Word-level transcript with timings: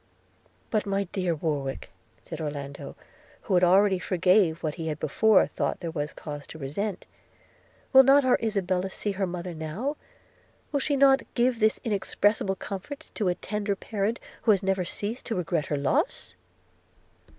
'But, 0.71 0.87
my 0.87 1.03
dear 1.11 1.35
Warwick,' 1.35 1.91
said 2.23 2.41
Orlando, 2.41 2.95
who 3.41 3.59
already 3.59 3.99
forgave 3.99 4.63
what 4.63 4.73
he 4.73 4.87
had 4.87 4.97
before 4.99 5.45
thought 5.45 5.79
there 5.79 5.91
was 5.91 6.11
cause 6.11 6.47
to 6.47 6.57
resent, 6.57 7.05
'will 7.93 8.01
not 8.01 8.25
our 8.25 8.39
Isabella 8.41 8.89
see 8.89 9.11
her 9.11 9.27
mother 9.27 9.53
now?– 9.53 9.97
Will 10.71 10.81
not 10.97 11.19
she 11.21 11.27
give 11.35 11.59
this 11.59 11.79
inexpressible 11.83 12.55
comfort 12.55 13.11
to 13.13 13.27
a 13.29 13.35
tender 13.35 13.75
parent, 13.75 14.19
who 14.41 14.49
had 14.49 14.63
never 14.63 14.85
ceased 14.85 15.27
to 15.27 15.35
regret 15.35 15.67
her 15.67 15.77
loss?' 15.77 16.33